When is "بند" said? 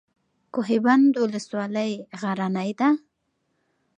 0.85-1.13